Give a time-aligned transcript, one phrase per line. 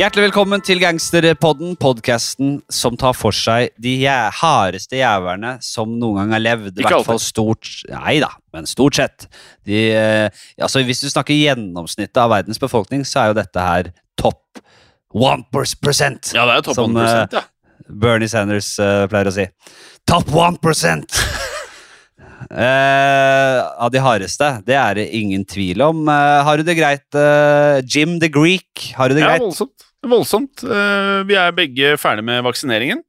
[0.00, 6.30] Hjertelig velkommen til Gangsterpodden, podkasten som tar for seg de hardeste jævlene som noen gang
[6.32, 6.70] har levd.
[6.70, 9.26] I Ikke hvert fall stort Nei da, men stort sett.
[9.68, 13.90] De, eh, altså Hvis du snakker gjennomsnittet av verdens befolkning, så er jo dette her
[14.16, 14.62] topp
[15.12, 17.44] 1% Ja, det er topp Som, 1% ja.
[17.90, 19.44] Bernie Sanders eh, pleier å si.
[20.08, 20.64] Top 1
[22.50, 24.46] Eh, av de hardeste.
[24.66, 26.00] Det er det ingen tvil om.
[26.10, 28.88] Eh, har du det greit, eh, Jim the Greek?
[28.96, 29.44] Har du det Ja, greit?
[29.44, 29.89] voldsomt.
[30.06, 30.62] Voldsomt.
[30.64, 33.02] Eh, vi er begge ferdig med vaksineringen.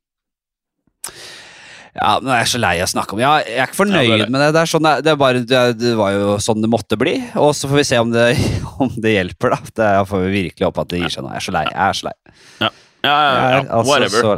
[1.91, 3.97] Ja, men Jeg er så lei av å snakke om ja, jeg er ikke fornøyd
[3.97, 4.31] Ja, det er det.
[4.31, 4.49] med det.
[4.55, 7.17] Det, sånn, det, bare, det, var jo sånn det måtte bli.
[7.39, 8.27] Og så får vi se om det,
[8.83, 9.73] om det hjelper, da.
[9.81, 11.33] Det får vi virkelig håpe at det gir seg nå.
[11.35, 11.65] Jeg er så lei.
[11.67, 12.15] Jeg er så lei.
[12.61, 14.27] Ja, ja, ja, er altså whatever.
[14.27, 14.37] så.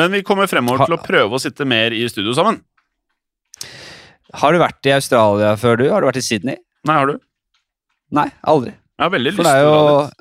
[0.00, 2.60] Men vi kommer fremover til å prøve å sitte mer i studio sammen.
[4.40, 5.88] Har du vært i Australia før, du?
[5.90, 6.60] Har du vært i Sydney?
[6.86, 7.16] Nei, har du?
[8.14, 8.74] Nei, aldri.
[8.76, 10.20] Jeg har veldig lyst til å dra dit.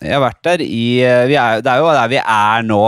[0.00, 0.86] Jeg har vært der i
[1.30, 2.82] vi er, Det er jo der vi er nå,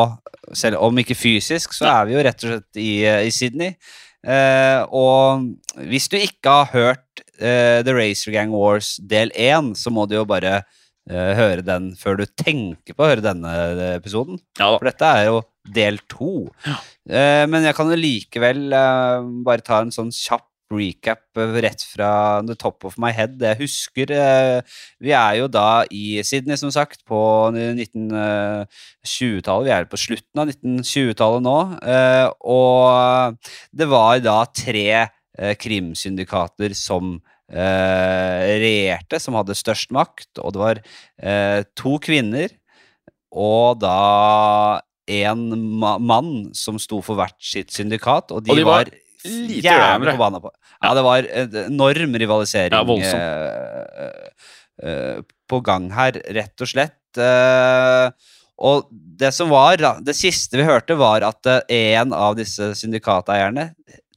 [0.57, 2.91] selv om ikke fysisk, så er vi jo rett og slett i,
[3.27, 3.77] i Sydney.
[4.27, 5.45] Eh, og
[5.87, 10.17] hvis du ikke har hørt eh, The Racer Gang Wars del 1, så må du
[10.19, 14.41] jo bare eh, høre den før du tenker på å høre denne eh, episoden.
[14.59, 14.73] Ja.
[14.75, 15.41] For dette er jo
[15.77, 16.49] del to.
[16.67, 21.83] Eh, men jeg kan jo likevel eh, bare ta en sånn kjapp recap eh, rett
[21.86, 23.36] fra the top of my head.
[23.42, 24.61] Jeg husker eh,
[25.03, 27.19] Vi er jo da i Sydney, som sagt, på
[27.55, 29.67] 1920-tallet.
[29.69, 31.56] Vi er på slutten av 1920-tallet nå.
[31.83, 33.37] eh, og
[33.77, 37.20] det var da tre eh, krimsyndikater som
[37.53, 40.31] eh, regjerte, som hadde størst makt.
[40.42, 40.77] Og det var
[41.22, 42.48] eh, to kvinner
[43.37, 45.42] og da en
[46.03, 48.91] mann som sto for hvert sitt syndikat, og de, Og de var var,
[49.26, 54.37] lite jævlig forbanna på Ja, det var en enorm rivalisering Ja, uh,
[54.84, 56.98] uh, på gang her, rett og slett.
[57.19, 58.10] Uh,
[58.56, 63.70] og det som var, det siste vi hørte, var at en av disse syndikateierne,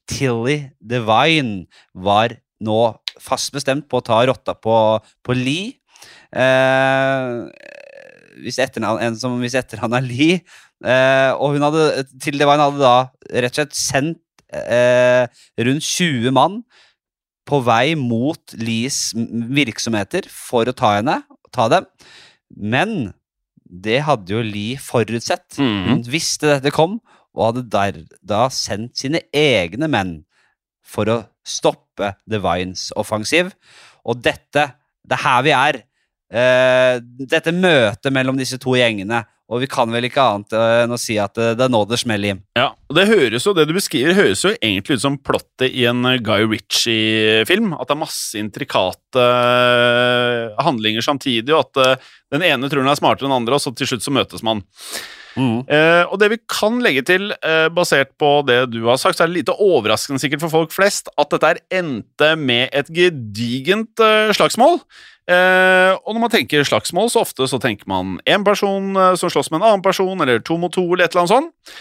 [0.10, 2.80] Tilly Devine, var nå
[3.22, 4.78] fast bestemt på å ta rotta på,
[5.24, 5.76] på Lee.
[8.40, 10.40] Hvis etternavn, en som hvis etternavn er Lee.
[11.36, 12.96] Og hun hadde, Tilly Devine hadde da
[13.44, 14.24] rett og slett sendt
[14.54, 15.28] eh,
[15.60, 16.62] rundt 20 mann
[17.50, 21.22] på vei mot Lees virksomheter for å ta henne,
[21.56, 21.88] ta dem.
[22.50, 23.14] Men
[23.70, 25.58] det hadde jo Lee forutsett.
[25.58, 25.86] Mhm.
[25.90, 27.00] Hun visste dette kom,
[27.36, 30.26] og hadde der, da sendt sine egne menn
[30.82, 33.54] for å stoppe Devines offensiv.
[34.06, 34.74] Og dette,
[35.06, 35.84] det er her vi er.
[36.30, 37.00] Eh,
[37.30, 39.24] dette møtet mellom disse to gjengene.
[39.50, 42.36] Og vi kan vel ikke annet enn å si at det, er nå det smeller
[42.36, 42.42] inn.
[42.58, 45.88] Ja, og det høres jo, det du beskriver, høres jo egentlig ut som plottet i
[45.90, 47.74] en Guy Ritchie-film.
[47.74, 52.94] At det er masse intrikate eh, handlinger samtidig, og at eh, den ene tror den
[52.94, 54.62] er smartere enn den andre, og så til slutt så møtes man.
[55.38, 59.26] Eh, og det vi kan legge til, eh, basert på det du har sagt, så
[59.26, 64.34] er det lite overraskende sikkert for folk flest at dette endte med et gedigent eh,
[64.34, 64.82] slagsmål.
[65.30, 69.30] Eh, og når man tenker slagsmål, så ofte så tenker man én person eh, som
[69.30, 71.76] slåss med en annen person, eller to mot to, eller et eller annet sånt.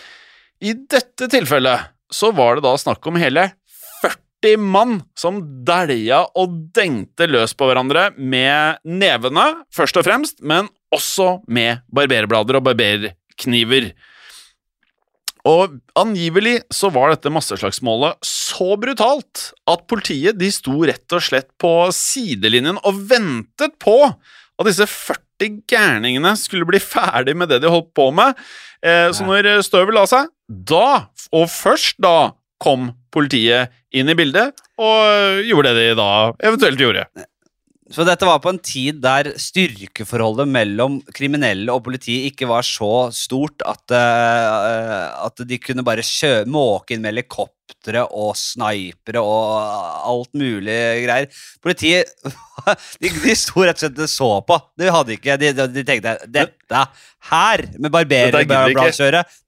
[0.61, 3.47] I dette tilfellet så var det da snakk om hele
[4.03, 10.69] 40 mann som dælja og dengte løs på hverandre med nevene, først og fremst, men
[10.95, 12.69] også med barberblader og
[13.39, 13.93] barberkniver.
[15.47, 21.49] Og angivelig så var dette masseslagsmålet så brutalt at politiet de sto rett og slett
[21.59, 24.03] på sidelinjen og ventet på
[24.59, 28.35] at disse 40 gærningene skulle bli ferdig med det de holdt på med.
[28.83, 34.51] Eh, så når støvet la seg, da, og først da, kom politiet inn i bildet
[34.83, 36.11] og gjorde det de da
[36.43, 37.05] eventuelt gjorde.
[37.89, 43.09] Så dette var på en tid der styrkeforholdet mellom kriminelle og politi ikke var så
[43.17, 47.17] stort at, uh, at de kunne bare kjø måke inn med
[47.69, 51.29] helikoptre og snipere og alt mulig greier.
[51.63, 52.09] Politiet
[53.01, 54.59] de, de sto rett og slett og så på.
[54.79, 56.83] De hadde ikke De, de tenkte dette
[57.29, 58.05] her med vi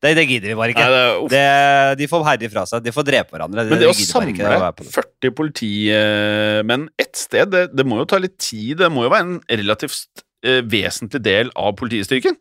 [0.02, 0.86] det, det gidder vi bare ikke.
[0.86, 1.30] Nei, det.
[1.30, 2.82] Det, de får herje fra seg.
[2.84, 3.64] De får drepe hverandre.
[3.70, 4.92] Men det å gidder ikke samle være på det.
[4.98, 8.80] 40 politimenn ett sted, det, det må jo ta litt tid.
[8.82, 12.36] Det må jo være en relativt eh, vesentlig del av politistyrken.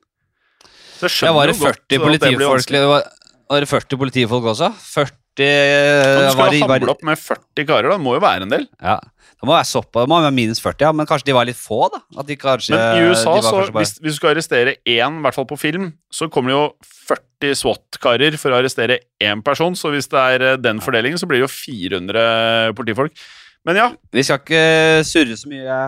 [1.00, 2.84] Så jeg skjønner var jo godt 40 at det blir vanskelig.
[2.90, 4.74] var det 40 politifolk også?
[4.90, 7.98] 40 Men eh, du skal ha hamle opp med 40 karer, da.
[7.98, 8.68] Det må jo være en del.
[8.82, 9.00] ja.
[9.40, 11.56] Det må være såpass, det må være minus 40, ja, men kanskje de var litt
[11.56, 12.02] få, da?
[12.20, 15.24] At de kanskje, Men i USA, så bare- hvis, hvis du skal arrestere én, i
[15.24, 16.66] hvert fall på film, så kommer det jo
[17.08, 19.78] 40 SWAT-karer for å arrestere én person.
[19.80, 23.16] Så hvis det er eh, den fordelingen, så blir det jo 400 politifolk.
[23.64, 24.66] Men ja, Vi skal ikke
[25.08, 25.80] surre så mye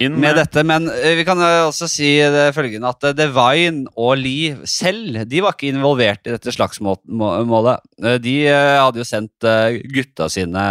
[0.00, 3.90] inn med dette, men eh, vi kan eh, også si det følgende at eh, Devine
[4.00, 7.82] og Lee selv de var ikke involvert i dette slagsmålet.
[8.00, 10.64] Eh, De eh, hadde jo sendt eh, gutta sine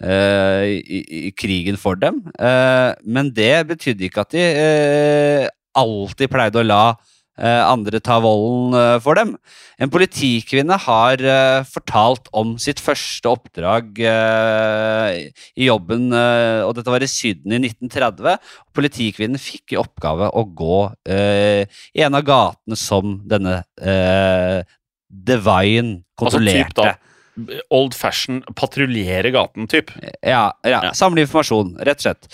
[0.00, 5.44] eh, i, i krigen for dem, eh, men det betydde ikke at de eh,
[5.76, 7.12] alltid pleide å la eh,
[7.44, 9.34] andre tar volden eh, for dem.
[9.78, 15.18] En politikvinne har eh, fortalt om sitt første oppdrag eh,
[15.60, 18.38] i jobben, eh, og dette var i Syden i 1930.
[18.76, 20.78] Politikvinnen fikk i oppgave å gå
[21.12, 23.60] eh, i en av gatene som denne
[25.08, 26.82] Divine kontrollerte.
[26.82, 27.62] Altså kontrollerte.
[27.76, 29.90] old fashion patruljere gaten, typ.
[30.24, 30.92] Ja, ja, Ja.
[30.96, 32.28] samle informasjon, rett og slett.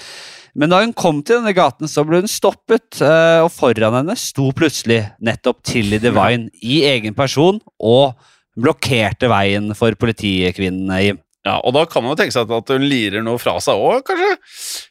[0.59, 4.17] Men da hun kom til denne gaten, så ble hun stoppet, eh, og foran henne
[4.21, 8.19] sto plutselig nettopp Tilly Divine i egen person og
[8.61, 11.23] blokkerte veien for politikvinnen, Jim.
[11.43, 14.05] Ja, og da kan man jo tenke seg at hun lirer noe fra seg òg,
[14.07, 14.37] kanskje.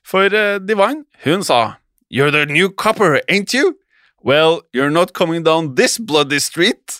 [0.08, 1.78] For eh, Divine, hun sa
[2.12, 3.78] You're the new copper, ain't you?
[4.22, 7.00] Well, you're not coming down this bloody street.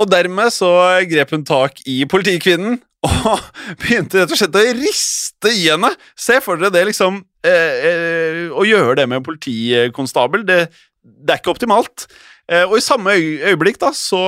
[0.00, 0.68] Og dermed så
[1.08, 3.40] grep hun tak i politikvinnen og
[3.80, 5.94] begynte rett og slett å riste i henne.
[6.12, 10.58] Se for dere det, liksom Å gjøre det med politikonstabel, det,
[11.00, 12.08] det er ikke optimalt.
[12.50, 14.20] Eh, og i samme øyeblikk da, så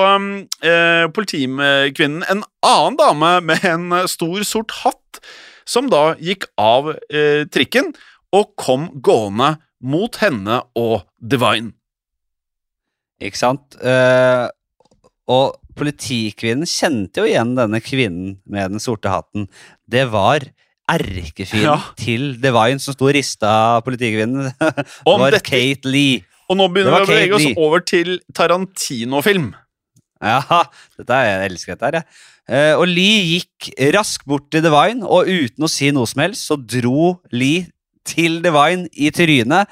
[0.62, 5.18] eh, politikvinnen en annen dame med en eh, stor sort hatt,
[5.66, 7.90] som da gikk av eh, trikken
[8.34, 11.72] og kom gående mot henne og Divine.
[13.22, 13.74] Ikke sant?
[13.82, 14.46] Eh,
[15.30, 19.48] og politikvinnen kjente jo igjen denne kvinnen med den sorte hatten.
[19.90, 20.46] Det var
[20.94, 21.78] erkefienden Ja.
[21.98, 23.52] til Divine som sto og rista
[23.86, 24.52] politikvinnen.
[24.60, 26.22] det var dette- Kate Lee.
[26.50, 29.52] Og nå begynner vi å bevege oss over til Tarantino-film.
[30.22, 30.40] Ja,
[30.98, 32.06] dette er, jeg elsker dette her, jeg.
[32.52, 36.48] Uh, og Lee gikk raskt bort til Divine, og uten å si noe som helst,
[36.50, 37.68] så dro Lee
[38.04, 39.70] til Divine i trynet,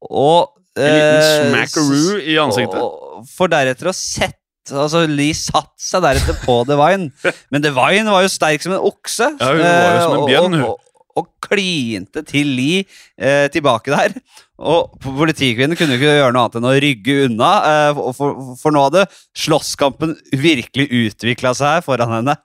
[0.00, 2.80] og En liten eh, smackaroo i ansiktet.
[2.80, 4.36] Og, for deretter å sette
[4.72, 7.10] Altså, Lee satte seg deretter på Divine,
[7.52, 9.30] men Divine var jo sterk som en okse.
[9.38, 10.66] Ja, hun var jo som en bjønn, hun.
[10.66, 12.82] Og, og, og klinte til Lee
[13.16, 14.16] eh, tilbake der.
[14.56, 18.86] Og politikvinnen kunne ikke gjøre noe annet enn å rygge unna, eh, for, for, nå
[18.86, 19.02] hadde
[19.36, 22.36] slåsskampen virkelig utvikla seg foran henne.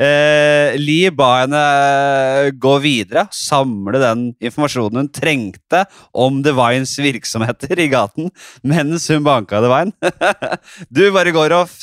[0.00, 5.84] Eh, Lee ba henne eh, gå videre, samle den informasjonen hun trengte
[6.16, 8.32] om Divines virksomheter i gaten,
[8.64, 9.92] mens hun banka Divine.
[10.96, 11.76] du bare går og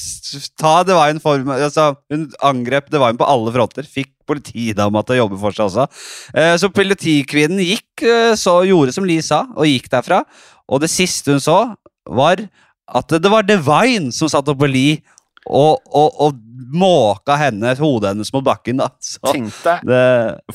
[0.58, 3.86] ta Divine for altså, Hun angrep Divine på alle fronter.
[3.86, 5.86] Fikk politidama til å jobbe for seg også.
[6.34, 10.24] Eh, Så politikvinnen gikk, eh, så gjorde som Lee sa, og gikk derfra.
[10.72, 11.58] Og det siste hun så,
[12.06, 12.42] var
[12.86, 15.02] at det var Divine som satt oppå li
[15.46, 16.38] og, og, og
[16.76, 18.78] måka henne, hodet hennes mot bakken.
[18.82, 18.88] da.
[19.02, 20.00] Så Tenk deg det,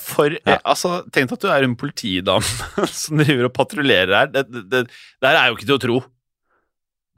[0.03, 0.57] For, Ja.
[0.65, 2.43] altså, tenk at du er en politidame
[3.03, 4.33] som driver og patruljerer her.
[4.35, 6.01] Det, det, det, det her er jo ikke til å tro.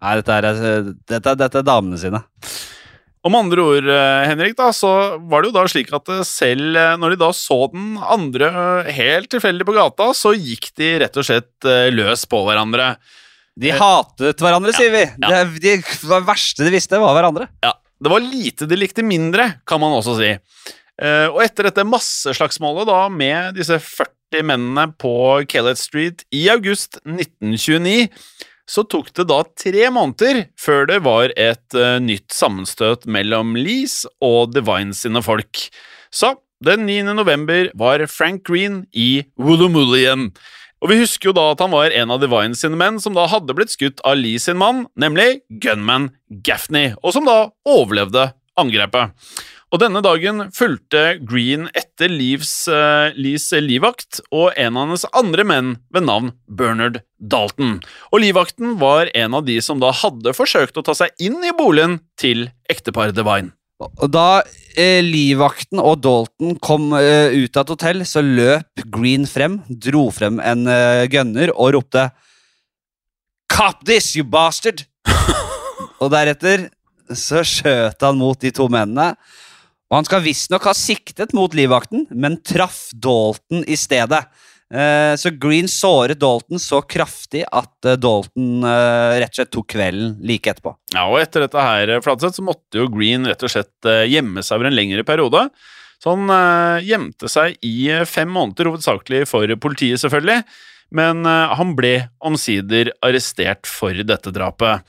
[0.02, 2.20] nei, dette er, dette, dette er damene sine.
[3.22, 4.88] Om andre ord, eh, Henrik, da, så
[5.30, 8.48] var det jo da slik at eh, selv eh, når de da så den andre
[8.90, 12.96] helt tilfeldig på gata, så gikk de rett og slett løs på hverandre.
[13.62, 15.04] De hatet hverandre, sier vi.
[15.06, 15.30] ja.
[15.30, 17.46] Det, de, det verste de visste, var hverandre.
[17.62, 20.32] Ja, Det var lite de likte mindre, kan man også si.
[21.02, 25.12] Og etter dette masseslagsmålet da med disse 40 mennene på
[25.50, 28.08] Kellett Street i august 1929,
[28.72, 34.02] så tok det da tre måneder før det var et uh, nytt sammenstøt mellom Lees
[34.24, 35.66] og Divine sine folk.
[36.12, 37.12] Så den 9.
[37.18, 40.28] november var Frank Green i Woolloomooloo igjen.
[40.82, 43.28] Og vi husker jo da at han var en av Divine sine menn som da
[43.30, 46.10] hadde blitt skutt av Lee sin mann, nemlig gunman
[46.42, 49.12] Gaffney, og som da overlevde angrepet.
[49.72, 55.70] Og denne dagen fulgte Green etter Lees, uh, livvakt og en av hennes andre menn
[55.94, 57.78] ved navn Bernard Dalton.
[58.12, 61.54] Og livvakten var en av de som da hadde forsøkt å ta seg inn i
[61.56, 63.54] boligen til ekteparet Divine.
[63.80, 64.42] Og da
[64.76, 70.08] eh, livvakten og Dalton kom eh, ut av et hotell, så løp Green frem, dro
[70.14, 72.10] frem en eh, gunner og ropte
[73.52, 74.84] Cop this, you bastard!
[76.02, 76.68] og deretter
[77.18, 79.12] så skjøt han mot de to mennene.
[79.92, 84.22] Og han skal visstnok ha siktet mot livvakten, men traff Dalton i stedet.
[84.72, 89.68] Eh, Så Green såret Dalton så kraftig at eh, Dalton eh, rett og slett tok
[89.74, 90.72] kvelden like etterpå.
[90.94, 94.56] Ja, og etter dette her, Fladseth, så måtte jo Green rett og slett gjemme seg
[94.56, 95.44] over en lengre periode.
[96.02, 100.40] Så han gjemte seg i fem måneder, hovedsakelig for politiet, selvfølgelig.
[100.98, 101.92] Men han ble
[102.26, 104.82] omsider arrestert for dette drapet.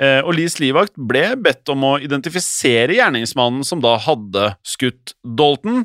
[0.00, 5.84] Eh, Og Lees livvakt ble bedt om å identifisere gjerningsmannen som da hadde skutt Dalton.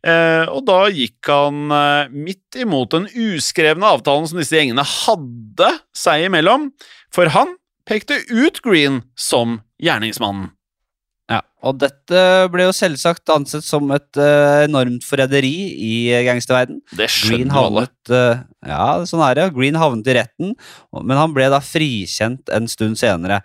[0.00, 5.74] Eh, og da gikk han eh, midt imot den uskrevne avtalen som disse gjengene hadde
[5.92, 6.70] seg imellom,
[7.12, 7.52] for han
[7.88, 10.54] pekte ut Green som gjerningsmannen.
[11.30, 12.20] Ja, og dette
[12.50, 16.80] ble jo selvsagt ansett som et uh, enormt forræderi i uh, gangsterverden.
[16.98, 19.50] Det Green havnet eh, Ja, sånn er det.
[19.54, 20.56] Green havnet i retten,
[20.96, 23.44] men han ble da frikjent en stund senere.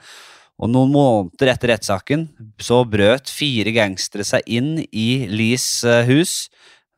[0.57, 2.29] Og noen måneder etter rettssaken
[2.63, 6.47] så brøt fire gangstere seg inn i Lees eh, hus.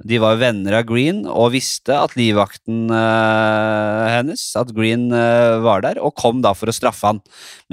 [0.07, 6.13] De var venner av Green og visste at livvakten hennes, at Green var der, og
[6.21, 7.23] kom da for å straffe han.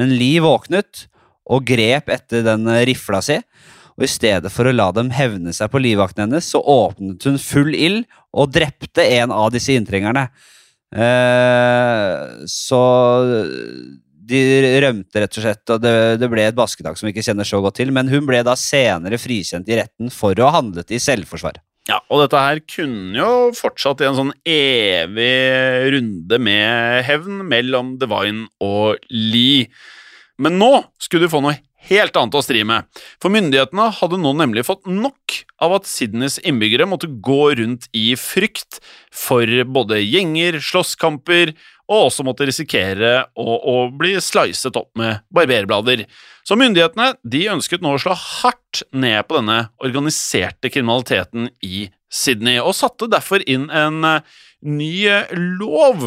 [0.00, 1.04] Men Lee våknet
[1.50, 3.38] og grep etter den eh, rifla si.
[3.94, 7.38] Og i stedet for å la dem hevne seg på livvakten hennes, så åpnet hun
[7.38, 10.26] full ild og drepte en av disse inntrengerne.
[10.94, 12.80] Eh, så
[14.24, 14.40] de
[14.82, 17.60] rømte, rett og slett, og det, det ble et basketak som vi ikke kjenner så
[17.62, 17.92] godt til.
[17.94, 21.60] Men hun ble da senere frikjent i retten for å ha handlet i selvforsvar.
[21.84, 25.34] Ja, og dette her kunne jo fortsatt i en sånn evig
[25.92, 29.68] runde med hevn mellom Divine og Lee.
[30.40, 30.72] Men nå
[31.02, 32.86] skulle du få noe helt annet å stri med,
[33.20, 38.14] for myndighetene hadde nå nemlig fått nok av at Sydneys innbyggere måtte gå rundt i
[38.16, 38.80] frykt
[39.12, 41.52] for både gjenger, slåsskamper
[41.84, 46.06] og også måtte risikere å, å bli slicet opp med barberblader.
[46.44, 52.60] Så myndighetene de ønsket nå å slå hardt ned på denne organiserte kriminaliteten i Sydney,
[52.62, 54.34] og satte derfor inn en eh,
[54.64, 55.04] ny
[55.60, 56.04] lov,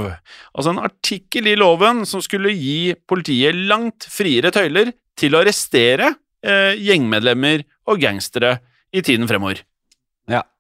[0.54, 6.14] altså en artikkel i loven som skulle gi politiet langt friere tøyler til å arrestere
[6.46, 8.58] eh, gjengmedlemmer og gangstere
[8.94, 9.62] i tiden fremover.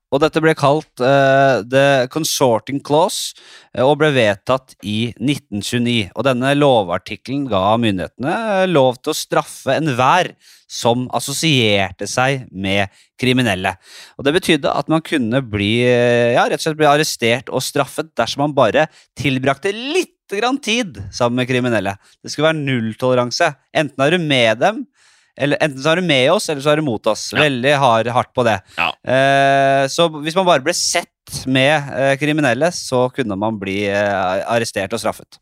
[0.07, 3.35] Og dette ble kalt uh, The Consorting Clause
[3.75, 6.13] eh, og ble vedtatt i 1929.
[6.15, 10.31] Og denne lovartikkelen ga myndighetene eh, lov til å straffe enhver
[10.71, 13.75] som assosierte seg med kriminelle.
[14.15, 18.11] Og Det betydde at man kunne bli, ja, rett og slett bli arrestert og straffet
[18.19, 18.87] dersom man bare
[19.19, 21.95] tilbrakte litt grann tid sammen med kriminelle.
[22.19, 23.53] Det skulle være nulltoleranse.
[23.75, 24.83] Enten er du med dem,
[25.37, 27.29] eller enten så er du med oss, eller så er du mot oss.
[27.31, 27.43] Ja.
[27.45, 28.57] Veldig hard, hardt på det.
[28.77, 28.86] Ja.
[29.05, 34.47] Eh, så hvis man bare ble sett med eh, kriminelle, så kunne man bli eh,
[34.47, 35.41] arrestert og straffet.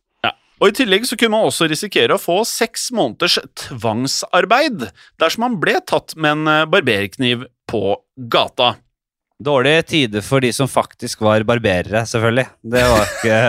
[0.64, 4.86] Og I tillegg så kunne man også risikere å få seks måneders tvangsarbeid
[5.20, 7.82] dersom man ble tatt med en barberkniv på
[8.32, 8.78] gata.
[9.44, 12.46] Dårlige tider for de som faktisk var barberere, selvfølgelig.
[12.64, 13.40] Det var ikke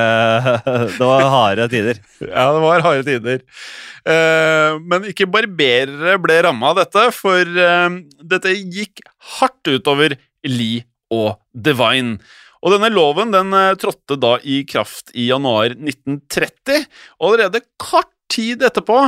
[0.97, 2.01] Det var harde tider.
[2.27, 3.45] Ja, det var harde tider.
[4.03, 9.05] Eh, men ikke barberere ble ramma av dette, for eh, dette gikk
[9.39, 10.17] hardt utover
[10.47, 10.83] Lee
[11.15, 12.19] og Divine.
[12.67, 16.83] Og denne loven den eh, trådte da i kraft i januar 1930,
[17.23, 18.99] allerede kort tid etterpå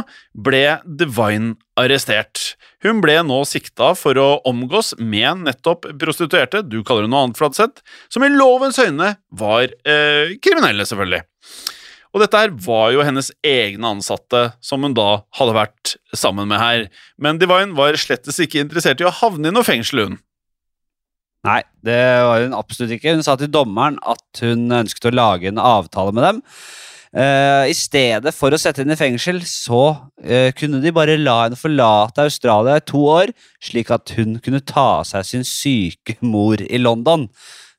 [0.46, 2.54] ble Divine arrestert.
[2.84, 7.38] Hun ble nå sikta for å omgås med nettopp prostituerte, du kaller det noe annet,
[7.38, 7.82] Fladseth,
[8.12, 11.24] som i lovens øyne var eh, kriminelle, selvfølgelig.
[12.14, 16.60] Og dette her var jo hennes egne ansatte som hun da hadde vært sammen med
[16.62, 16.86] her.
[17.20, 20.18] Men Divine var slettes ikke interessert i å havne i noe fengsel, hun.
[21.46, 23.14] Nei, det var hun absolutt ikke.
[23.14, 26.40] Hun sa til dommeren at hun ønsket å lage en avtale med dem.
[27.16, 29.82] Eh, I stedet for å sette henne i fengsel, så
[30.22, 33.32] eh, kunne de bare la henne forlate Australia i to år,
[33.64, 37.28] slik at hun kunne ta seg sin syke mor i London.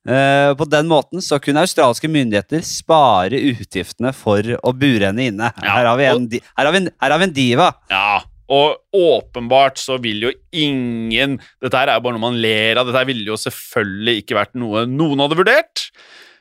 [0.00, 5.50] Uh, på den måten så kunne australske myndigheter spare utgiftene for å bure henne inne.
[5.60, 7.66] Ja, Her har vi en, og, her har vi en, her har vi en diva.
[7.92, 12.80] Ja, og åpenbart så vil jo ingen Dette her er jo bare noe man ler
[12.80, 12.88] av.
[12.88, 15.84] Dette her ville jo selvfølgelig ikke vært noe noen hadde vurdert.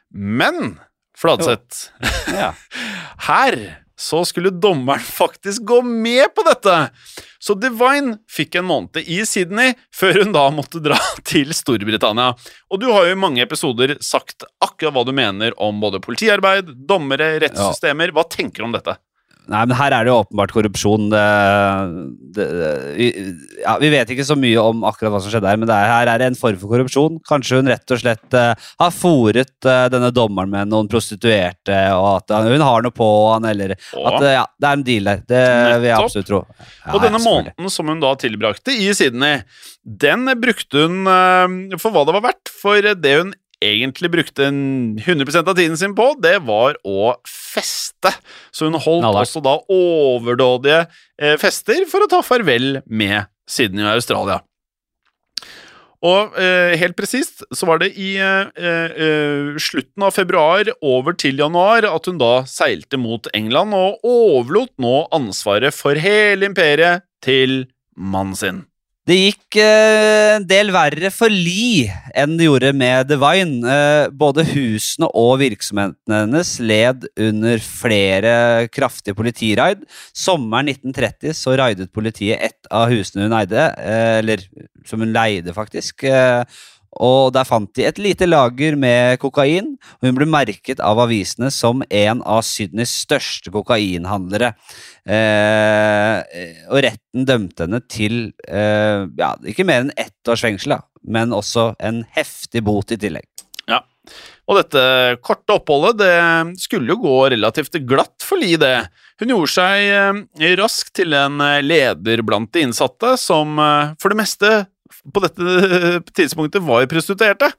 [0.09, 0.79] Men
[1.19, 1.89] Fladseth,
[2.33, 2.53] Ja.
[3.29, 3.59] her
[3.99, 6.75] så skulle dommeren faktisk gå med på dette.
[7.39, 10.95] Så Divine fikk en måned i Sydney før hun da måtte dra
[11.27, 12.31] til Storbritannia.
[12.71, 16.71] Og du har jo i mange episoder sagt akkurat hva du mener om både politiarbeid,
[16.87, 18.15] dommere, rettssystemer.
[18.15, 18.95] Hva tenker du om dette?
[19.49, 21.07] Nei, men her er det jo åpenbart korrupsjon.
[21.09, 21.23] Det,
[22.35, 22.47] det,
[23.63, 25.89] ja, vi vet ikke så mye om akkurat hva som skjedde her, men det er,
[25.89, 27.17] her er det en form for korrupsjon.
[27.29, 28.53] Kanskje hun rett og slett uh,
[28.83, 33.09] har fòret uh, denne dommeren med noen prostituerte, og at uh, hun har noe på
[33.31, 35.25] han, eller at eh, ja, det er en deal der.
[35.33, 35.43] Det
[35.81, 36.43] vil jeg absolutt tro.
[36.53, 39.41] Ja, og denne måneden som hun da tilbrakte i Sydney,
[39.81, 41.09] den brukte hun
[41.81, 42.51] for hva det var verdt.
[42.61, 48.13] For det hun egentlig brukte 100% av tiden sin på, det var å feste.
[48.51, 49.27] Så hun holdt Knallhardt.
[49.27, 50.83] også da overdådige
[51.19, 54.39] eh, fester for å ta farvel med Sydney og Australia.
[56.05, 61.41] Og eh, helt presist så var det i eh, eh, slutten av februar over til
[61.41, 67.65] januar at hun da seilte mot England og overlot nå ansvaret for hele imperiet til
[67.99, 68.63] mannen sin.
[69.09, 73.63] Det gikk eh, en del verre for Lee enn det gjorde med Divine.
[73.65, 78.33] Eh, både husene og virksomhetene hennes led under flere
[78.69, 79.81] kraftige politiraid.
[80.13, 84.45] Sommeren 1930 så raidet politiet ett av husene hun eide, eh, eller
[84.85, 86.05] som hun leide, faktisk.
[86.89, 89.77] Eh, og der fant de et lite lager med kokain.
[89.99, 94.53] og Hun ble merket av avisene som en av Sydneys største kokainhandlere.
[95.05, 100.81] Eh, og retten dømte henne til eh, ja, ikke mer enn ett års fengsel, da,
[101.03, 103.27] men også en heftig bot i tillegg.
[103.69, 103.83] Ja,
[104.49, 104.81] og dette
[105.21, 108.89] korte oppholdet det skulle jo gå relativt glatt for li det.
[109.21, 114.21] Hun gjorde seg eh, raskt til en leder blant de innsatte, som eh, for det
[114.23, 114.53] meste
[115.13, 115.61] på dette
[116.17, 117.51] tidspunktet var prostituerte.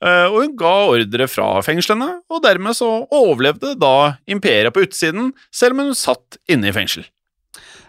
[0.00, 5.34] Eh, og hun ga ordre fra fengslene, og dermed så overlevde da imperiet på utsiden,
[5.52, 7.04] selv om hun satt inne i fengsel.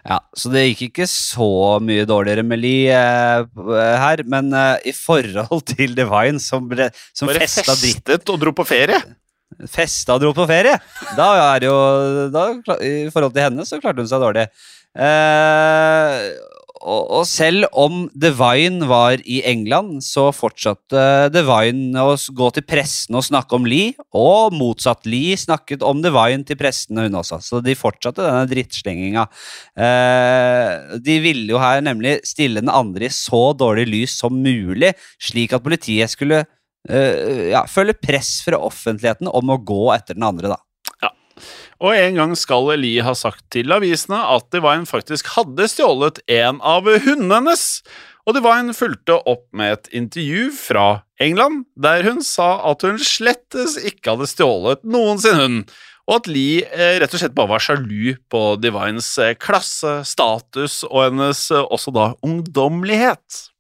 [0.02, 4.94] Ja, Så det gikk ikke så mye dårligere med Lee eh, her, men eh, i
[4.98, 8.98] forhold til Divine, som, ble, som Bare festa dritt festet og dro på ferie.
[9.70, 10.74] Festa og dro på ferie!
[11.18, 11.76] Da er jo
[12.34, 12.48] da,
[12.82, 14.48] I forhold til henne så klarte hun seg dårlig.
[14.92, 16.16] Eh,
[16.82, 23.18] og, og selv om Divine var i England, så fortsatte Divine å gå til pressen
[23.18, 25.06] og snakke om Lee, og motsatt.
[25.10, 27.42] Lee snakket om Divine til pressen, hun også.
[27.46, 29.28] Så de fortsatte denne drittslenginga.
[29.78, 34.94] Eh, de ville jo her nemlig stille den andre i så dårlig lys som mulig,
[35.22, 36.44] slik at politiet skulle
[36.90, 40.62] eh, ja, føle press fra offentligheten om å gå etter den andre, da.
[41.82, 46.62] Og en gang skal Li ha sagt til avisene at Divine faktisk hadde stjålet en
[46.62, 47.64] av hundene hennes.
[48.30, 50.88] Og Divine fulgte opp med et intervju fra
[51.22, 55.64] England, der hun sa at hun slettes ikke hadde stjålet noen sin hund,
[56.10, 60.82] og at Lee eh, rett og slett bare var sjalu på Divines eh, klasse, status
[60.90, 63.51] og hennes eh, også da ungdommelighet.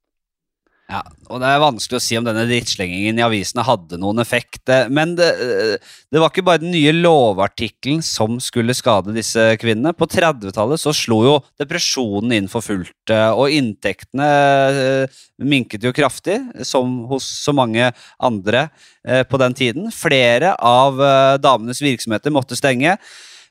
[0.91, 4.67] Ja, og Det er vanskelig å si om denne drittslengingen i avisene hadde noen effekt.
[4.67, 5.77] eh, Men det, eh,
[6.11, 9.95] det var ikke bare den nye lovartikkelen som skulle skade disse kvinnene.
[9.95, 15.07] På 30-tallet så slo jo depresjonen inn for fullt, eh, og inntektene
[15.39, 18.69] minket jo kraftig, som hos så mange andre
[19.03, 19.91] på den tiden.
[19.91, 20.97] Flere av
[21.41, 22.97] damenes virksomheter måtte stenge.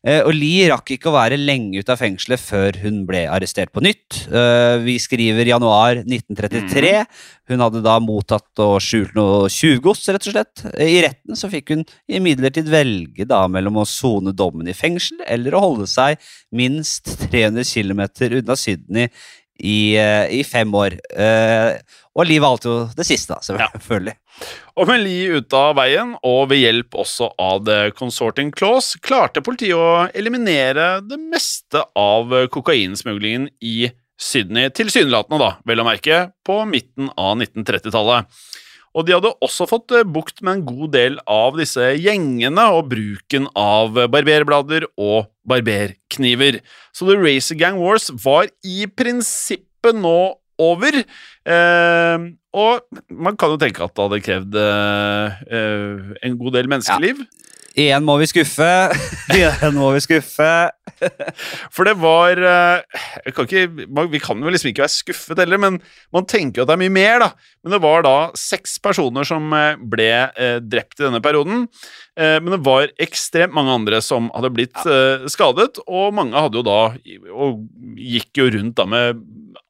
[0.01, 3.73] Eh, og Lee rakk ikke å være lenge ute av fengselet før hun ble arrestert
[3.75, 4.23] på nytt.
[4.33, 6.93] Eh, vi skriver januar 1933.
[7.53, 10.65] Hun hadde da mottatt og skjult noe tjuvgods, rett og slett.
[10.81, 15.57] I retten så fikk hun imidlertid velge da mellom å sone dommen i fengsel eller
[15.57, 16.17] å holde seg
[16.57, 18.07] minst 300 km
[18.41, 19.13] unna Sydney
[19.61, 20.97] i, eh, i fem år.
[21.13, 21.79] Eh,
[22.17, 24.17] og Li valgte jo det siste, da, selvfølgelig.
[24.81, 29.45] Og med Li ute av veien, og ved hjelp også av The Consorting Clause, klarte
[29.45, 36.59] politiet å eliminere det meste av kokainsmuglingen i Sydney, tilsynelatende, da, vel å merke, på
[36.69, 38.29] midten av 1930-tallet.
[38.97, 42.89] Og de hadde også fått eh, bukt med en god del av disse gjengene og
[42.91, 46.61] bruken av barberblader og barberkniver.
[46.95, 50.19] Så The Racer Gang Wars var i prinsippet nå
[50.61, 51.01] over.
[51.01, 56.71] Eh, og man kan jo tenke at det hadde krevd eh, eh, en god del
[56.73, 57.23] menneskeliv.
[57.81, 58.69] Igjen må vi skuffe.
[59.37, 60.51] Igjen må vi skuffe.
[61.73, 65.79] For det var eh, kan ikke, Vi kan jo liksom ikke være skuffet heller, men
[66.15, 67.31] man tenker jo at det er mye mer, da.
[67.65, 71.67] Men det var da seks personer som eh, ble eh, drept i denne perioden.
[72.21, 74.77] Men det var ekstremt mange andre som hadde blitt
[75.33, 76.81] skadet, og mange hadde jo da
[77.33, 77.63] Og
[77.97, 79.23] gikk jo rundt da med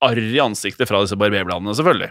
[0.03, 2.11] arr i ansiktet fra disse barberbladene, selvfølgelig.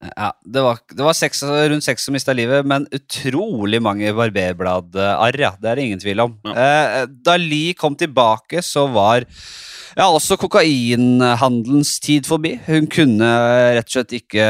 [0.00, 5.36] Ja, Det var, det var seks, rundt seks som mista livet, men utrolig mange barberbladarr.
[5.40, 6.38] Ja, det er det ingen tvil om.
[6.48, 12.54] Eh, da Lee kom tilbake, så var ja, også kokainhandelens tid forbi.
[12.64, 13.28] Hun kunne
[13.76, 14.46] rett og slett ikke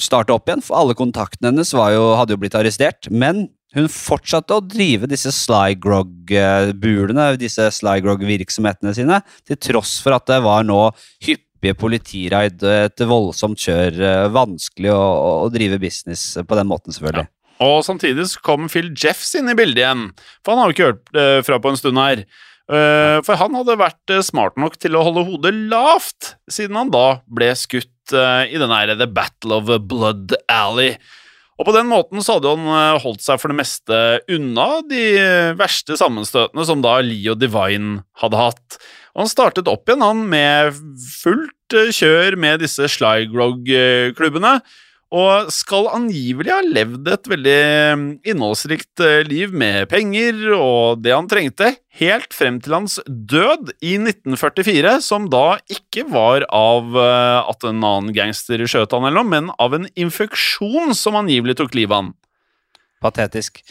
[0.00, 3.10] starte opp igjen, for alle kontaktene hennes var jo, hadde jo blitt arrestert.
[3.10, 10.40] Men hun fortsatte å drive disse Slygrog-bulene, disse Slygrog-virksomhetene sine, til tross for at det
[10.46, 10.80] var nå
[11.60, 17.28] hyppige politiraid, et voldsomt kjør, eh, vanskelig å, å drive business på den måten, selvfølgelig.
[17.60, 20.06] Og samtidig kom Phil Jeffs inn i bildet igjen,
[20.42, 22.24] for han har jo ikke hørt eh, fra på en stund her.
[22.70, 27.20] Eh, for han hadde vært smart nok til å holde hodet lavt, siden han da
[27.28, 30.96] ble skutt i den her Battle of Blood Alley.
[31.60, 33.96] Og på den måten så hadde han eh, holdt seg for det meste
[34.32, 38.78] unna de eh, verste sammenstøtene som da Lee og Divine hadde hatt.
[39.12, 40.78] Og han startet opp igjen, han, med
[41.20, 44.54] fullt eh, kjør med disse Slygrog-klubbene.
[45.10, 47.62] Og skal angivelig ha levd et veldig
[47.98, 53.72] mm, innholdsrikt eh, liv med penger og det han trengte, helt frem til hans død
[53.82, 59.18] i 1944, som da ikke var av eh, at en annen gangster skjøt han eller
[59.18, 62.16] noe, men av en infeksjon som angivelig tok livet av han.
[63.00, 63.62] Patetisk.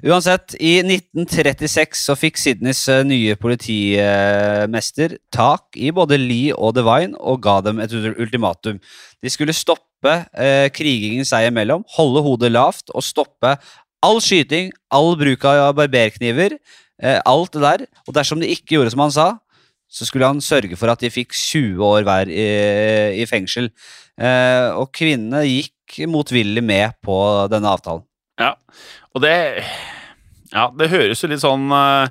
[0.00, 7.14] Uansett, i 1936 så fikk Sydneys eh, nye politimester tak i både Lee og Devine
[7.20, 8.80] og ga dem et ultimatum.
[9.22, 13.56] De skulle stoppe eh, krigingen seg imellom, holde hodet lavt og stoppe
[14.04, 16.54] all skyting, all bruk av barberkniver,
[17.02, 17.86] eh, alt det der.
[18.06, 19.28] Og dersom de ikke gjorde som han sa,
[19.90, 22.46] så skulle han sørge for at de fikk 20 år hver i,
[23.22, 23.70] i fengsel.
[24.20, 27.16] Eh, og kvinnene gikk motvillig med på
[27.50, 28.04] denne avtalen.
[28.38, 28.54] Ja,
[29.14, 29.64] og det
[30.52, 32.08] Ja, det høres jo litt sånn eh,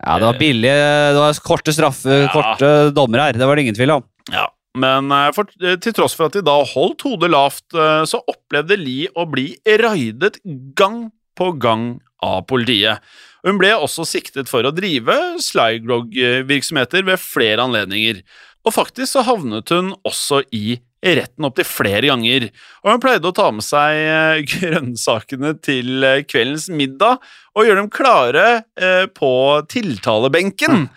[0.00, 0.78] Ja, det var billige
[1.12, 2.30] Det var korte straffer, Ja.
[2.32, 3.32] korte dommer her.
[3.36, 4.04] Det var det ingen tvil om.
[4.32, 4.46] Ja,
[4.80, 8.20] men eh, for, eh, til tross for at de da holdt hodet lavt, eh, så
[8.30, 10.38] opplevde Lee å bli raidet
[10.78, 11.90] gang på gang
[12.24, 13.04] av politiet.
[13.46, 15.14] Hun ble også siktet for å drive
[15.44, 18.22] Slygrog-virksomheter ved flere anledninger.
[18.66, 22.48] Og faktisk så havnet hun også i retten opptil flere ganger.
[22.82, 27.22] Og hun pleide å ta med seg grønnsakene til kveldens middag
[27.54, 28.48] og gjøre dem klare
[29.14, 29.30] på
[29.70, 30.88] tiltalebenken.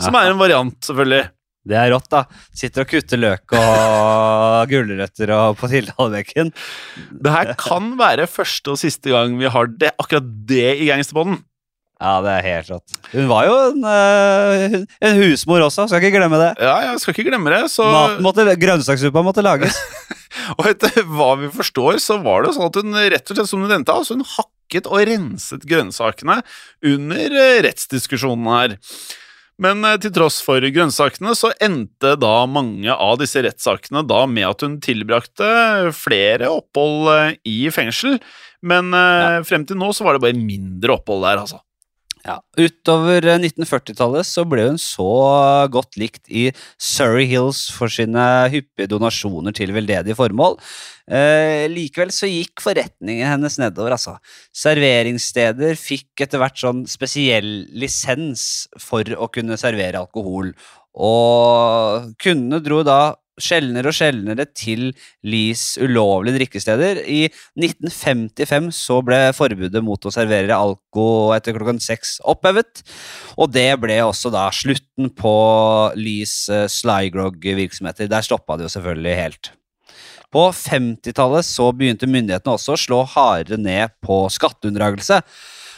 [0.00, 1.28] Som er en variant, selvfølgelig.
[1.68, 2.24] Det er rått, da.
[2.56, 6.54] Sitter og kutter løk og gulrøtter og på tiltalebenken.
[7.10, 11.42] Det her kan være første og siste gang vi har det, akkurat det i Gangsterbånden.
[12.00, 12.94] Ja, det er helt rått.
[13.12, 16.54] Hun var jo en, eh, en husmor også, skal ikke glemme det.
[16.64, 17.66] Ja, jeg skal ikke glemme det.
[17.68, 17.84] Så,
[18.24, 19.76] måtte, Grønnsakssuppa måtte lages.
[20.56, 23.60] og etter hva vi forstår, så var det sånn at hun rett og slett, som
[23.60, 26.38] du nevnte, altså hun hakket og renset grønnsakene
[26.88, 28.78] under eh, rettsdiskusjonen her.
[29.60, 34.48] Men eh, til tross for grønnsakene så endte da mange av disse rettssakene da med
[34.48, 35.50] at hun tilbrakte
[35.96, 38.18] flere opphold eh, i fengsel.
[38.60, 39.40] Men ja.
[39.48, 41.62] frem til nå så var det bare mindre opphold der, altså.
[42.26, 42.36] Ja.
[42.58, 45.06] Utover eh, 1940-tallet så ble hun så
[45.72, 50.58] godt likt i Surrey Hills for sine hyppige donasjoner til veldedige formål.
[51.10, 54.18] Eh, likevel så gikk forretningen hennes nedover, altså.
[54.56, 60.52] Serveringssteder fikk etter hvert sånn spesiell lisens for å kunne servere alkohol.
[61.00, 63.00] Og kundene dro da
[63.44, 64.90] sjeldnere og sjeldnere til
[65.26, 67.02] Lys ulovlige drikkesteder.
[67.04, 72.84] I 1955 så ble forbudet mot å servere alko etter klokken seks opphevet.
[73.40, 75.36] Og det ble også da slutten på
[75.98, 78.10] Lys uh, Slygrog-virksomheter.
[78.10, 79.54] Der stoppa det jo selvfølgelig helt.
[80.30, 85.18] På 50-tallet så begynte myndighetene også å slå hardere ned på skatteunndragelse.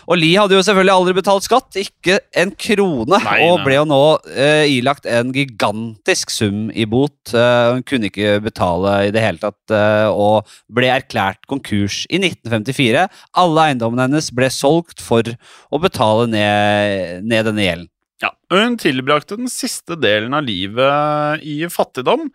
[0.09, 3.85] Og Lie hadde jo selvfølgelig aldri betalt skatt, ikke en krone, Nei, og ble jo
[3.89, 4.01] nå
[4.33, 7.35] eh, ilagt en gigantisk sum i bot.
[7.35, 12.21] Eh, hun kunne ikke betale i det hele tatt, eh, og ble erklært konkurs i
[12.23, 13.07] 1954.
[13.43, 17.89] Alle eiendommene hennes ble solgt for å betale ned, ned denne gjelden.
[18.23, 22.29] Ja, hun tilbrakte den siste delen av livet i fattigdom,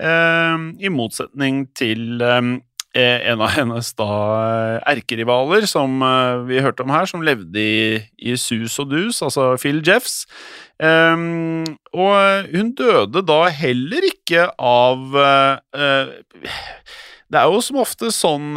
[0.00, 2.50] eh, i motsetning til eh,
[2.98, 4.08] en av hennes da
[4.90, 9.52] erkerivaler, som eh, vi hørte om her, som levde i, i sus og dus, altså
[9.62, 10.24] Phil Jeffs.
[10.80, 15.60] Um, og hun døde da heller ikke av uh,
[17.30, 18.56] det er jo som ofte sånn,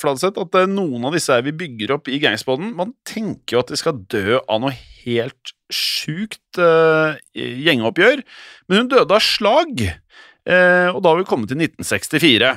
[0.00, 3.64] Fladseth, at eh, noen av disse her vi bygger opp i gangsterboden man tenker jo
[3.64, 8.22] at de skal dø av noe helt sjukt uh, gjengeoppgjør,
[8.70, 9.84] men hun døde av slag,
[10.46, 12.52] Uh, og da har vi kommet til 1964.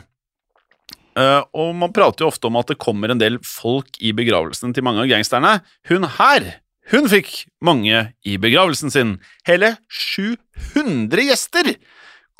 [1.20, 4.74] Eh, og man prater jo ofte om at det kommer en del folk i begravelsen
[4.76, 5.58] til mange av gangsterne.
[5.90, 6.48] Hun her,
[6.94, 7.34] hun fikk
[7.66, 9.18] mange i begravelsen sin.
[9.50, 11.74] Hele 700 gjester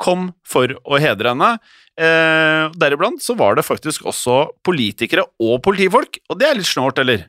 [0.00, 1.52] kom for å hedre henne.
[2.00, 7.02] Eh, deriblant så var det faktisk også politikere og politifolk, og det er litt snålt,
[7.02, 7.26] eller?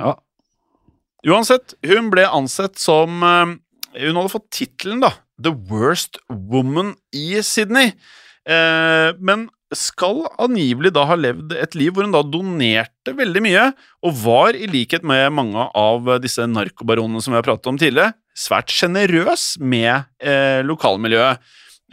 [0.00, 0.16] Ja.
[1.26, 3.54] Uansett, hun ble ansett som eh,
[3.96, 7.94] Hun hadde fått tittelen, da, The Worst Woman i Sydney.
[8.44, 13.66] Eh, men skal angivelig da ha levd et liv hvor hun da donerte veldig mye,
[14.06, 18.14] og var, i likhet med mange av disse narkobaronene som vi har pratet om tidligere,
[18.36, 21.42] svært sjenerøs med eh, lokalmiljøet.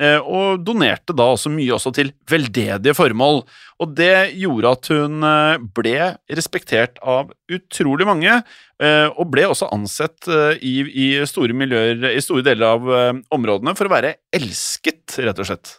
[0.02, 3.44] Eh, og donerte da også mye også til veldedige formål.
[3.84, 5.98] Og det gjorde at hun eh, ble
[6.34, 8.40] respektert av utrolig mange,
[8.82, 13.14] eh, og ble også ansett eh, i, i store miljøer, i store deler av eh,
[13.38, 15.78] områdene, for å være elsket, rett og slett.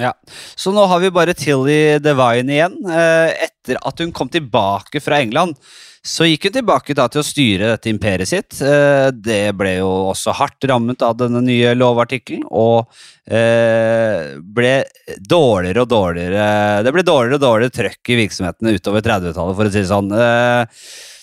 [0.00, 0.14] Ja,
[0.56, 5.20] Så nå har vi bare Tilly Devine igjen, eh, etter at hun kom tilbake fra
[5.20, 5.58] England.
[6.00, 8.56] Så gikk hun tilbake til å styre dette imperiet sitt.
[8.64, 12.88] Eh, Det ble jo også hardt rammet av denne nye lovartikkelen, og
[13.28, 14.72] eh, ble
[15.20, 19.70] dårligere og dårligere Det ble dårligere og dårligere trøkk i virksomhetene utover 30-tallet, for å
[19.70, 20.10] si det sånn.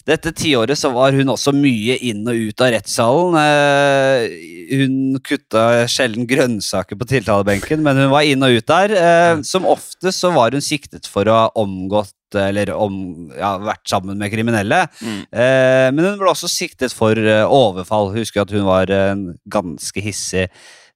[0.08, 3.36] Dette tiåret så var hun også mye inn og ut av rettssalen.
[3.42, 8.94] Eh, Hun kutta sjelden grønnsaker på tiltalebenken, men hun var inn og ut der.
[8.96, 13.88] Eh, Som ofte så var hun siktet for å ha omgått eller om, ja, vært
[13.88, 14.82] sammen med kriminelle.
[15.00, 15.22] Mm.
[15.32, 18.12] Eh, men hun ble også siktet for overfall.
[18.16, 20.48] Husker at hun var en ganske hissig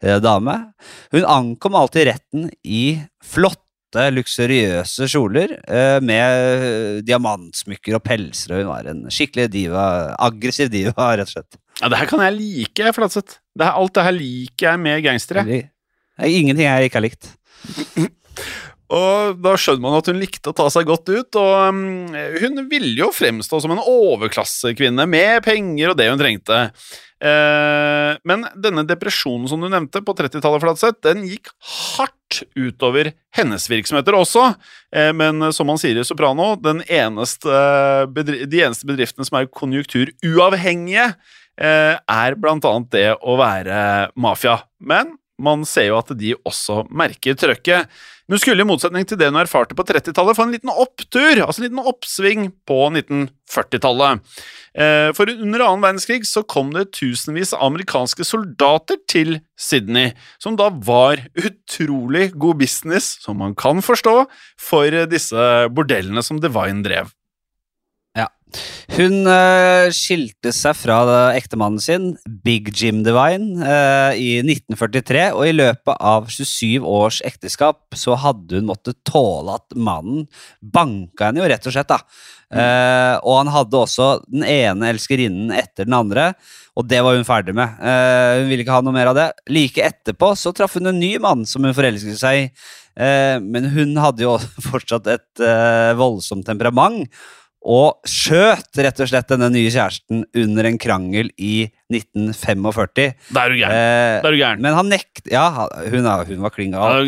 [0.02, 0.56] dame.
[1.13, 3.00] Hun ankom alltid retten i
[3.91, 10.15] flotte, luksuriøse kjoler eh, med eh, diamantsmykker og pelser, og hun var en skikkelig diva.
[10.19, 11.60] Aggressiv diva, rett og slett.
[11.82, 13.39] Ja, det her kan jeg like, Flatseth.
[13.58, 15.45] Det alt det her liker jeg med gangstere.
[15.45, 17.32] Er ingenting jeg ikke har likt.
[18.91, 22.65] Og da skjønner man at hun likte å ta seg godt ut, og um, hun
[22.67, 26.58] ville jo fremstå som en overklassekvinne med penger og det hun trengte.
[27.21, 31.51] Eh, men denne depresjonen som du nevnte på 30-tallet, Flatseth, den gikk
[31.93, 34.47] hardt utover hennes virksomheter også.
[34.95, 37.62] Eh, men som man sier i Soprano, den eneste
[38.10, 41.12] de eneste bedriftene som er konjunkturuavhengige,
[41.62, 44.57] eh, er blant annet det å være mafia.
[44.81, 47.89] Men man ser jo at de også merker trøkket.
[48.32, 51.60] Men skulle i motsetning til det hun erfarte på 30-tallet, få en liten opptur, altså
[51.60, 54.21] en liten oppsving på 1940-tallet.
[54.71, 60.56] Eh, For under annen verdenskrig så kom det tusenvis av amerikanske soldater til Sydney, som
[60.60, 64.15] da var utrolig god business, som man kan forstå,
[64.62, 67.12] for disse bordellene som Divine drev.
[68.92, 71.00] Hun eh, skilte seg fra
[71.38, 72.10] ektemannen sin,
[72.44, 78.60] Big Jim Divine, eh, i 1943, og i løpet av 27 års ekteskap så hadde
[78.60, 80.28] hun måttet tåle at mannen
[80.60, 81.92] banka henne jo, rett og slett.
[81.92, 82.02] da.
[82.52, 86.34] Eh, og han hadde også den ene elskerinnen etter den andre,
[86.76, 87.80] og det var hun ferdig med.
[87.84, 89.26] Uh, hun ville ikke ha noe mer av det.
[89.52, 92.54] Like etterpå så traff hun en ny mann som hun forelsket seg i,
[92.92, 94.34] Uh, men hun hadde jo
[94.68, 95.42] fortsatt et
[95.96, 97.08] voldsomt temperament
[97.62, 103.12] og skjøt rett og slett denne nye kjæresten under en krangel i 1945.
[103.36, 103.76] Da er du gæren.
[104.26, 104.63] Eh, gæren.
[104.65, 105.21] men han nekt...
[105.30, 105.45] Ja,
[105.91, 107.06] hun, hun var klin gal.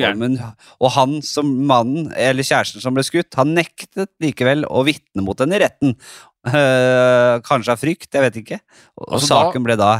[0.78, 5.42] og han som mannen, eller kjæresten som ble skutt, han nektet likevel å vitne mot
[5.42, 5.98] henne i retten.
[6.44, 8.62] Eh, kanskje av frykt, jeg vet ikke.
[9.00, 9.92] Og, og saken da- ble da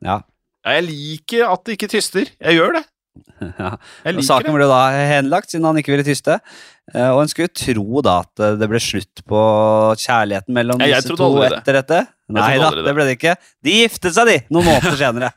[0.00, 0.20] Ja.
[0.60, 2.26] Ja, jeg liker at det ikke tyster.
[2.36, 2.82] Jeg gjør det.
[3.40, 3.72] Ja.
[4.10, 4.56] Og saken det.
[4.58, 6.38] ble da henlagt, siden han ikke ville tyste.
[6.94, 9.42] Eh, og en skulle tro da at eh, det ble slutt på
[10.00, 11.52] kjærligheten mellom jeg disse to det.
[11.60, 12.00] etter dette.
[12.34, 12.86] Nei da, det.
[12.86, 12.94] det.
[12.96, 13.36] ble det ikke.
[13.66, 15.30] De giftet seg, de, noen måneder senere.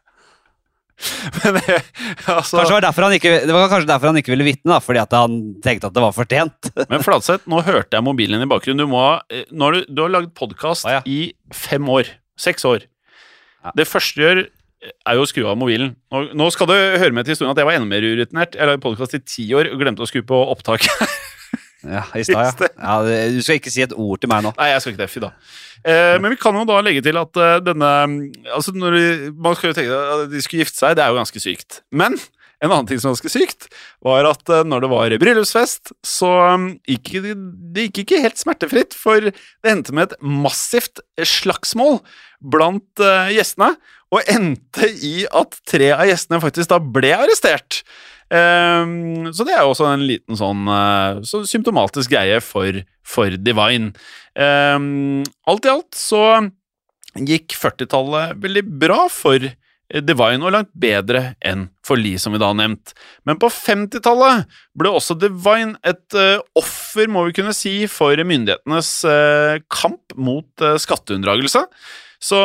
[1.44, 1.86] Men, eh,
[2.32, 4.80] altså, Kanskje var derfor han ikke, det var kanskje derfor han ikke ville vitne, da,
[4.84, 6.72] fordi at han tenkte at det var fortjent.
[6.92, 8.86] Men Fladseth, nå hørte jeg mobilen din i bakgrunnen.
[8.86, 9.06] Du, må,
[9.52, 11.06] nå har du, du har lagd podkast ah, ja.
[11.06, 12.10] i fem år.
[12.40, 12.88] Seks år.
[13.64, 13.76] Ja.
[13.78, 14.46] Det første du gjør,
[14.84, 15.94] er jo å skru av mobilen.
[16.12, 18.58] Nå, skal du høre med til historien at jeg var enda mer urutinert.
[18.58, 20.88] Jeg lagde podkast i ti år og glemte å skru på opptak.
[21.84, 22.68] Ja, i stad, ja.
[22.80, 23.26] ja.
[23.28, 24.54] Du skal ikke si et ord til meg nå.
[24.56, 25.10] Nei, jeg skal ikke det.
[25.12, 25.34] Fy da.
[25.84, 27.90] Eh, men vi kan jo da legge til at eh, denne
[28.56, 29.02] Altså, når de,
[29.36, 31.82] Man skal jo tenke at de skulle gifte seg, det er jo ganske sykt.
[31.92, 32.16] Men
[32.64, 33.68] en annen ting som var ganske sykt,
[34.04, 37.34] var at eh, når det var bryllupsfest, så um, gikk det,
[37.76, 42.00] det gikk ikke helt smertefritt, for det endte med et massivt slagsmål
[42.40, 43.74] blant eh, gjestene,
[44.14, 47.82] og endte i at tre av gjestene faktisk da ble arrestert.
[48.34, 53.36] Um, så det er jo også en liten sånn uh, så symptomatisk greie for, for
[53.38, 53.92] Divine.
[54.34, 56.24] Um, alt i alt så
[57.14, 59.52] gikk 40-tallet veldig bra for
[59.94, 62.96] Divine, og langt bedre enn for Lee, som vi da har nevnt.
[63.30, 64.48] Men på 50-tallet
[64.80, 70.66] ble også Divine et uh, offer, må vi kunne si, for myndighetenes uh, kamp mot
[70.82, 71.68] skatteunndragelse.
[72.24, 72.40] Så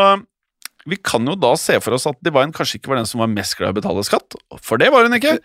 [0.88, 3.30] vi kan jo da se for oss at Divine kanskje ikke var den som var
[3.32, 5.38] mest glad i å betale skatt, for det var hun ikke.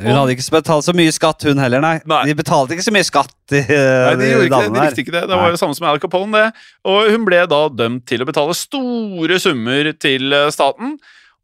[0.00, 1.96] Hun hadde ikke betalt så mye skatt, hun heller, nei.
[2.08, 2.22] Nei.
[2.30, 4.70] De betalte ikke så mye skatt, de, Nei, de, gjorde ikke det.
[4.72, 5.24] de likte ikke det.
[5.28, 6.68] Det var jo samme som Al Capone, det.
[6.88, 10.96] Og hun ble da dømt til å betale store summer til eh, staten.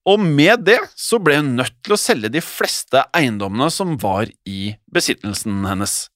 [0.09, 4.31] Og med det så ble hun nødt til å selge de fleste eiendommene som var
[4.49, 6.07] i besittelsen hennes.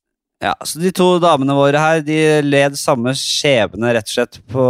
[0.43, 4.65] Ja, så De to damene våre her de led samme skjebne, rett og slett, på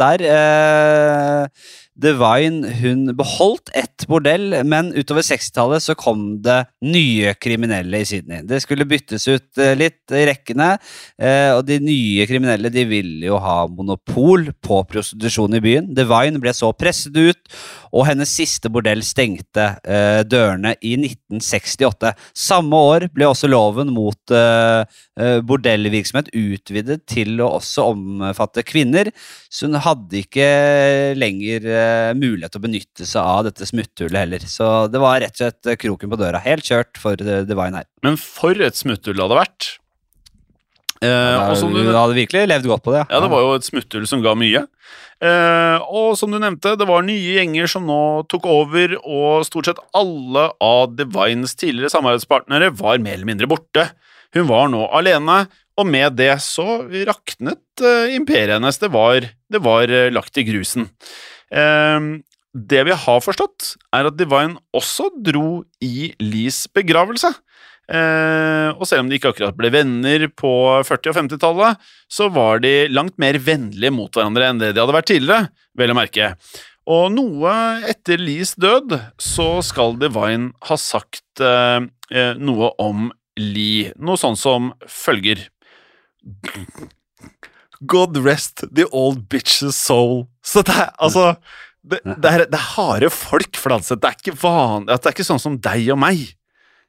[0.00, 0.24] der.
[0.24, 8.08] Eh, Divine hun beholdt ett bordell, men utover 60-tallet så kom det nye kriminelle i
[8.08, 8.42] Sydney.
[8.44, 10.74] Det skulle byttes ut eh, litt i rekkene,
[11.16, 15.88] eh, og de nye kriminelle de ville jo ha monopol på prostitusjon i byen.
[15.96, 17.56] Divine ble så presset ut,
[17.96, 22.12] og hennes siste bordell stengte eh, dørene i 1968.
[22.36, 24.14] Samme år ble også loven mot
[25.16, 29.08] bordellvirksomhet utvidet til å også omfatte kvinner,
[29.48, 30.48] så hun hadde ikke
[31.16, 31.64] lenger
[32.18, 34.44] mulighet til å benytte seg av dette smutthullet heller.
[34.50, 36.42] Så det var rett og slett eh, kroken på døra.
[36.44, 37.88] Helt kjørt for eh, Divine her.
[38.06, 39.68] Men for et smutthull det hadde vært.
[41.02, 43.02] Eh, Ja, du, hun hadde virkelig levd godt på det.
[43.10, 44.64] ja, det var jo et smutthull som ga mye.
[45.16, 47.98] Eh, og som du nevnte, det var nye gjenger som nå
[48.32, 53.86] tok over, og stort sett alle av Divines tidligere samarbeidspartnere var mer eller mindre borte.
[54.36, 55.46] Hun var nå alene,
[55.76, 58.80] og med det så raknet eh, imperiet hennes.
[58.80, 60.88] Det var, det var eh, lagt i grusen.
[61.52, 62.00] Eh,
[62.56, 67.34] det vi har forstått, er at Divine også dro i Lees begravelse.
[67.86, 70.52] Eh, og selv om de ikke akkurat ble venner på
[70.86, 74.96] 40- og 50-tallet, så var de langt mer vennlige mot hverandre enn det de hadde
[74.96, 76.32] vært tidligere, vel å merke.
[76.90, 77.52] Og noe
[77.90, 84.38] etter Lees død så skal Divine ha sagt eh, eh, noe om Lee, noe sånn
[84.40, 85.44] som følger
[87.84, 90.26] God rest the old bitch's soul.
[90.44, 91.36] Så det er altså
[91.86, 94.00] Det, det, er, det er harde folk, Fladseth.
[94.02, 96.24] Det er ikke van, Det er ikke sånn som deg og meg.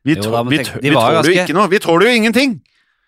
[0.07, 1.33] Vi, Jo da, vi, tå- vi tåler ganske...
[1.35, 1.67] jo ikke noe.
[1.69, 2.55] Vi tåler jo ingenting!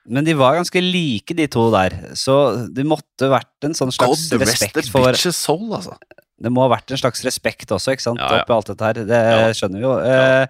[0.10, 1.96] Men de var ganske like, de to der.
[2.18, 2.36] Så
[2.74, 5.98] det måtte vært en sånn slags God rest the respekt for bitch's soul, altså.
[6.39, 8.22] Det må ha vært en slags respekt også, ikke sant?
[8.22, 8.44] Ja, ja.
[8.46, 9.02] Oppi alt dette her.
[9.10, 9.50] Det Ja.
[9.58, 9.96] skjønner vi jo.
[10.00, 10.48] Eh,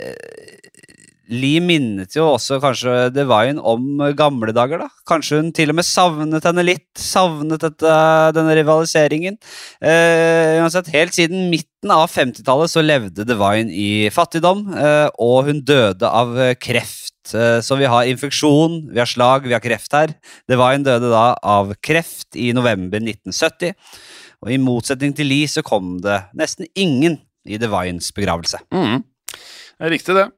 [0.00, 0.71] eh,
[1.30, 4.88] Lee minnet jo også kanskje Divine om gamle dager, da.
[5.08, 6.88] Kanskje hun til og med savnet henne litt.
[6.98, 7.92] Savnet dette,
[8.34, 9.38] denne rivaliseringen.
[9.78, 15.62] Eh, uansett, helt siden midten av 50-tallet så levde Divine i fattigdom, eh, og hun
[15.66, 17.14] døde av kreft.
[17.34, 20.16] Eh, Så vi har infeksjon, vi har slag, vi har kreft her.
[20.50, 23.76] Divine døde da av kreft i november 1970.
[24.42, 28.58] Og i motsetning til Lee så kom det nesten ingen i Divines begravelse.
[28.74, 29.04] Mm.
[29.78, 30.28] Det er riktig, det.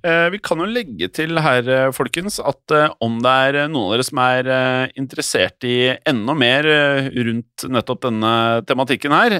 [0.00, 3.90] Eh, vi kan jo legge til her, eh, folkens, at eh, om det er noen
[3.90, 4.48] av dere som er
[4.96, 6.64] interessert i enda mer
[7.12, 8.32] rundt nettopp denne
[8.68, 9.36] tematikken her,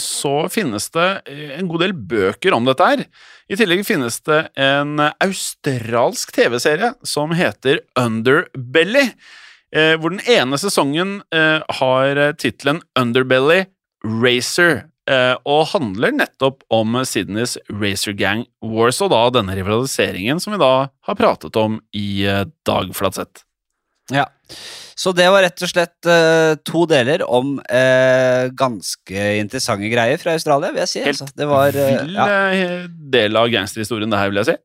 [0.00, 1.06] så finnes det
[1.56, 3.04] en god del bøker om dette her.
[3.48, 9.06] I tillegg finnes det en australsk TV-serie som heter Underbelly,
[10.00, 13.64] hvor den ene sesongen har tittelen Underbelly
[14.04, 20.58] Racer, og handler nettopp om Sydneys Racer Gang Wars, og da denne rivaliseringen som vi
[20.62, 23.44] da har pratet om i eh, dag, Flatseth.
[24.10, 24.26] Ja.
[24.96, 30.36] Så det var rett og slett uh, to deler om uh, ganske interessante greier fra
[30.38, 31.02] Australia, vil jeg si.
[31.02, 31.36] Helt altså.
[31.36, 34.56] Det var, uh, ja, eh, del av gangsterhistorien, det her, vil jeg si.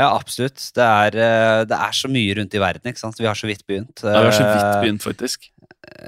[0.00, 0.64] ja, absolutt.
[0.74, 3.20] Det er, eh, det er så mye rundt i verden, ikke sant.
[3.20, 4.00] Vi har så vidt begynt.
[4.00, 5.50] Ja, vi har så vidt Eh, begynt, faktisk.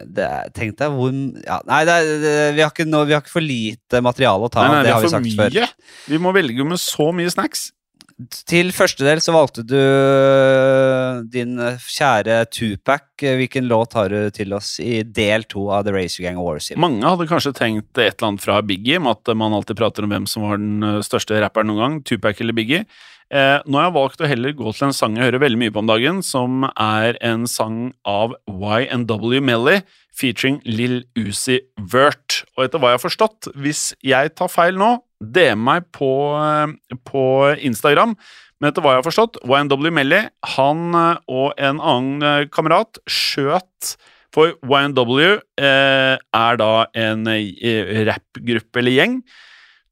[0.05, 1.13] Det er, tenk deg hvor
[1.47, 4.51] ja, Nei, det er, vi, har ikke, nå- vi har ikke for lite materiale å
[4.53, 4.83] ta av.
[4.85, 5.39] Det har vi for mye.
[5.39, 5.77] før.
[6.13, 7.71] Vi må velge med så mye snacks.
[8.47, 9.79] Til første del så valgte du
[11.33, 13.09] din kjære Tupac.
[13.23, 16.69] Hvilken låt har du til oss i del to av The Racer Gang Wars?
[16.79, 20.13] Mange hadde kanskje tenkt et eller annet fra Biggie, med at man alltid prater om
[20.15, 22.85] hvem som var den eh, største rapperen noen gang, Tupac eller Biggie.
[23.33, 25.73] Eh, nå har jeg valgt å heller gå til en sang jeg hører veldig mye
[25.73, 29.79] på om dagen, som er en sang av YNW Melly
[30.13, 32.43] featuring Lill Uzi Vert.
[32.59, 36.13] Og etter hva jeg har forstått, hvis jeg tar feil nå, DM meg på,
[36.45, 36.77] eh,
[37.09, 37.25] på
[37.57, 38.13] Instagram.
[38.61, 40.21] Men etter hva jeg har forstått, YNW Melly,
[40.59, 43.95] han eh, og en annen eh, kamerat skjøt
[44.33, 49.19] for YNW eh, er da en eh, rappgruppe eller gjeng.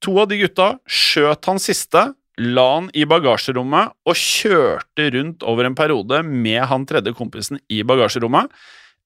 [0.05, 5.69] To av de gutta skjøt han siste, la han i bagasjerommet og kjørte rundt over
[5.69, 8.51] en periode med han tredje kompisen i bagasjerommet.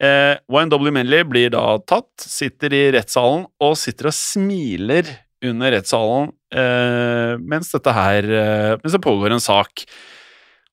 [0.03, 5.07] Eh, YNW Menley blir da tatt, sitter i rettssalen og sitter og smiler
[5.45, 9.85] under rettssalen eh, mens dette her eh, Mens det pågår en sak.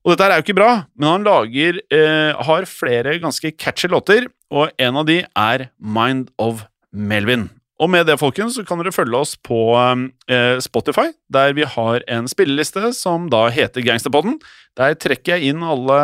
[0.02, 3.90] Og dette her er jo ikke bra, men han lager eh, har flere ganske catchy
[3.92, 7.50] låter, og en av de er Mind of Melvin.
[7.82, 12.04] Og med det, folkens, så kan dere følge oss på eh, Spotify, der vi har
[12.14, 14.38] en spilleliste som da heter Gangsterpodden.
[14.78, 15.98] Der trekker jeg inn alle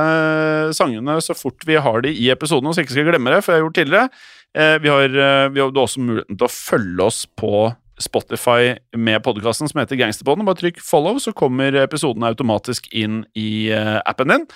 [0.76, 3.54] sangene så fort vi har de i episoden, så jeg ikke skal glemme det, for
[3.54, 4.10] jeg har gjort tidligere.
[4.58, 7.70] Eh, vi har, eh, vi har også muligheten til å følge oss på
[8.02, 10.46] Spotify med podkasten som heter Gangsterpodden.
[10.50, 14.50] Bare trykk follow, så kommer episoden automatisk inn i eh, appen din.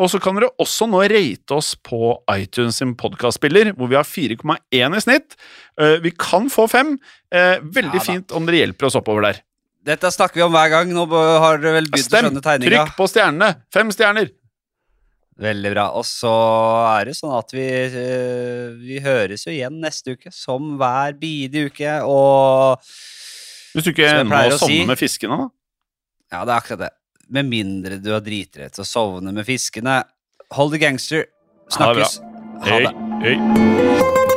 [0.00, 4.06] Og så kan dere også nå rate oss på iTunes sin podkastspiller, hvor vi har
[4.08, 5.36] 4,1 i snitt.
[5.78, 6.94] Eh, vi kan få fem.
[7.30, 9.42] Eh, veldig Ja fint om dere hjelper oss oppover der.
[9.84, 10.92] Dette snakker vi om hver gang.
[10.94, 12.24] Nå har dere vel begynt å Stem!
[12.30, 12.70] skjønne tegninga.
[12.86, 13.50] Trykk på stjernene!
[13.74, 14.30] Fem stjerner!
[15.42, 15.84] Veldig bra.
[15.98, 16.32] Og så
[17.00, 21.68] er det sånn at vi, eh, vi høres jo igjen neste uke, som hver bidige
[21.72, 21.94] uke.
[22.06, 22.80] Og
[23.74, 25.48] Hvis du ikke Som jeg ender med å å si- sovne med fiskene, da.
[26.32, 26.90] ja, det er akkurat det.
[27.32, 30.02] Med mindre du har dritrett og sovner sovne med fiskene.
[30.52, 31.24] Hold the gangster.
[31.78, 32.10] Ha det bra.
[32.12, 32.20] Snakkes.
[32.68, 32.92] Ha det.
[33.24, 34.31] Hei, hei.